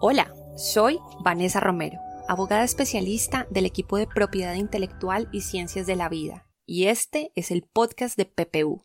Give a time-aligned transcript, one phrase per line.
[0.00, 6.08] Hola, soy Vanessa Romero, abogada especialista del equipo de propiedad intelectual y ciencias de la
[6.08, 8.82] vida, y este es el podcast de PPU.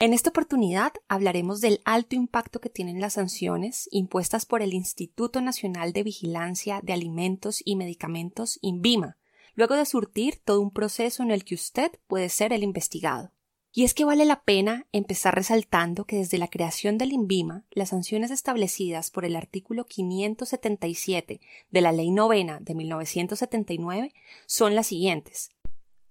[0.00, 5.42] En esta oportunidad hablaremos del alto impacto que tienen las sanciones impuestas por el Instituto
[5.42, 9.18] Nacional de Vigilancia de Alimentos y Medicamentos, INVIMA,
[9.54, 13.32] luego de surtir todo un proceso en el que usted puede ser el investigado.
[13.78, 17.90] Y es que vale la pena empezar resaltando que desde la creación del INVIMA, las
[17.90, 24.14] sanciones establecidas por el artículo 577 de la Ley Novena de 1979
[24.46, 25.50] son las siguientes.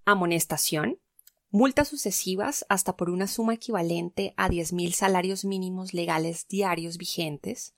[0.04, 1.00] Amonestación,
[1.50, 7.74] multas sucesivas hasta por una suma equivalente a 10.000 salarios mínimos legales diarios vigentes,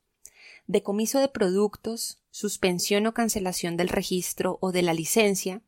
[0.66, 5.60] decomiso de productos, suspensión o cancelación del registro o de la licencia,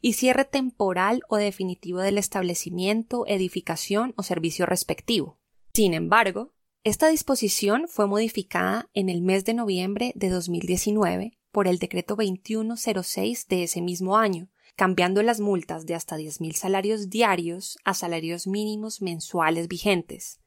[0.00, 5.40] y cierre temporal o definitivo del establecimiento, edificación o servicio respectivo.
[5.74, 6.52] Sin embargo,
[6.84, 13.48] esta disposición fue modificada en el mes de noviembre de 2019 por el decreto 2106
[13.48, 19.02] de ese mismo año, cambiando las multas de hasta 10.000 salarios diarios a salarios mínimos
[19.02, 20.41] mensuales vigentes.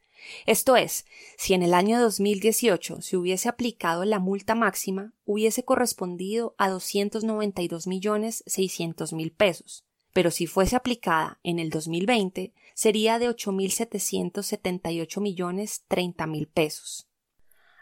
[0.46, 1.06] Esto es,
[1.38, 7.88] si en el año 2018 se hubiese aplicado la multa máxima, hubiese correspondido a 292
[7.88, 15.84] millones 600 mil pesos, pero si fuese aplicada en el 2020 sería de 8.778 millones
[15.88, 17.08] 30 mil pesos.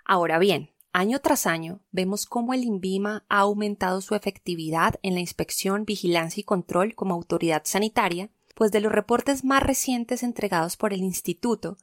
[0.06, 5.20] Ahora bien, año tras año vemos cómo el INVIMA ha aumentado su efectividad en la
[5.20, 10.94] inspección, vigilancia y control como autoridad sanitaria, pues de los reportes más recientes entregados por
[10.94, 11.78] el Instituto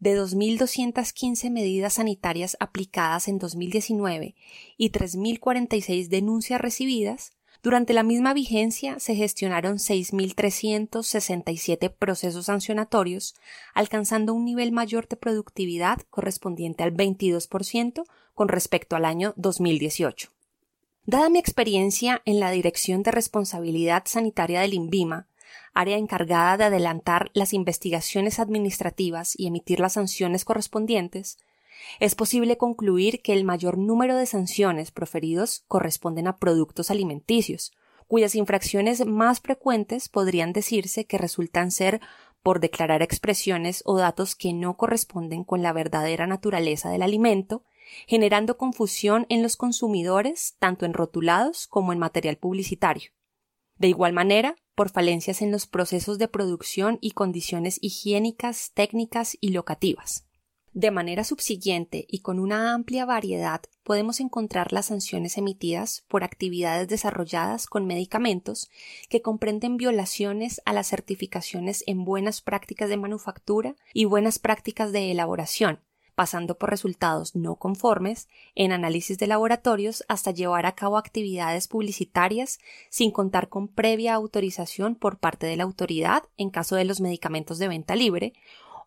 [0.00, 4.34] de 2.215 medidas sanitarias aplicadas en 2019
[4.76, 7.30] y 3.046 denuncias recibidas,
[7.62, 13.34] durante la misma vigencia se gestionaron 6.367 procesos sancionatorios,
[13.74, 20.30] alcanzando un nivel mayor de productividad correspondiente al 22% con respecto al año 2018.
[21.04, 25.28] Dada mi experiencia en la Dirección de Responsabilidad Sanitaria del INVIMA,
[25.74, 31.38] área encargada de adelantar las investigaciones administrativas y emitir las sanciones correspondientes,
[31.98, 37.72] es posible concluir que el mayor número de sanciones proferidos corresponden a productos alimenticios,
[38.06, 42.00] cuyas infracciones más frecuentes podrían decirse que resultan ser
[42.42, 47.62] por declarar expresiones o datos que no corresponden con la verdadera naturaleza del alimento,
[48.06, 53.10] generando confusión en los consumidores tanto en rotulados como en material publicitario.
[53.80, 59.52] De igual manera, por falencias en los procesos de producción y condiciones higiénicas, técnicas y
[59.52, 60.26] locativas.
[60.74, 66.88] De manera subsiguiente y con una amplia variedad podemos encontrar las sanciones emitidas por actividades
[66.88, 68.68] desarrolladas con medicamentos
[69.08, 75.10] que comprenden violaciones a las certificaciones en buenas prácticas de manufactura y buenas prácticas de
[75.10, 75.80] elaboración,
[76.20, 82.58] pasando por resultados no conformes en análisis de laboratorios hasta llevar a cabo actividades publicitarias
[82.90, 87.58] sin contar con previa autorización por parte de la autoridad en caso de los medicamentos
[87.58, 88.34] de venta libre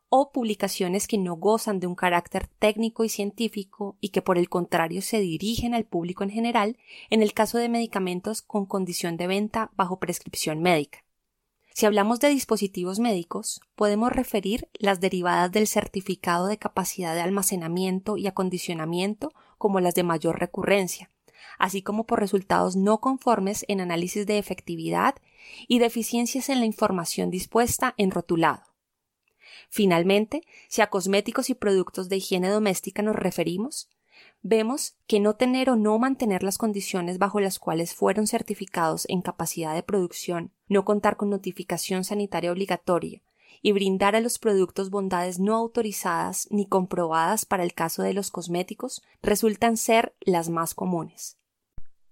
[0.10, 4.48] o publicaciones que no gozan de un carácter técnico y científico y que por el
[4.48, 6.78] contrario se dirigen al público en general
[7.10, 11.04] en el caso de medicamentos con condición de venta bajo prescripción médica.
[11.76, 18.16] Si hablamos de dispositivos médicos, podemos referir las derivadas del certificado de capacidad de almacenamiento
[18.16, 21.10] y acondicionamiento como las de mayor recurrencia,
[21.58, 25.16] así como por resultados no conformes en análisis de efectividad
[25.68, 28.62] y deficiencias en la información dispuesta en rotulado.
[29.70, 33.90] Finalmente, si a cosméticos y productos de higiene doméstica nos referimos,
[34.44, 39.22] vemos que no tener o no mantener las condiciones bajo las cuales fueron certificados en
[39.22, 43.22] capacidad de producción, no contar con notificación sanitaria obligatoria
[43.62, 48.30] y brindar a los productos bondades no autorizadas ni comprobadas para el caso de los
[48.30, 51.38] cosméticos resultan ser las más comunes.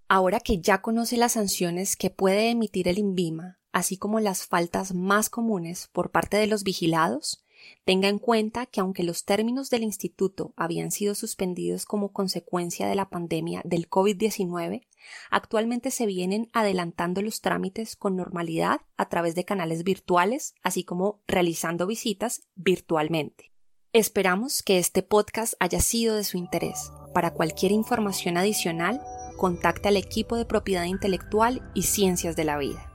[0.08, 4.94] Ahora que ya conoce las sanciones que puede emitir el INVIMA, así como las faltas
[4.94, 7.44] más comunes por parte de los vigilados,
[7.84, 12.96] Tenga en cuenta que aunque los términos del instituto habían sido suspendidos como consecuencia de
[12.96, 14.86] la pandemia del COVID-19,
[15.30, 21.22] actualmente se vienen adelantando los trámites con normalidad a través de canales virtuales, así como
[21.28, 23.52] realizando visitas virtualmente.
[23.94, 26.92] Esperamos que este podcast haya sido de su interés.
[27.14, 29.02] Para cualquier información adicional,
[29.38, 32.88] contacte al equipo de propiedad intelectual y ciencias de la vida.